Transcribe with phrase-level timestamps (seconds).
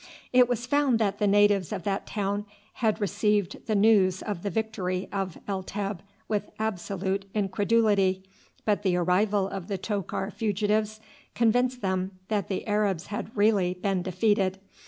[0.33, 4.49] It was found that the natives of that town had received the news of the
[4.49, 8.23] victory of El Teb with absolute incredulity,
[8.65, 11.01] but the arrival of the Tokar fugitives
[11.35, 14.57] convinced them that the Arabs had really been defeated.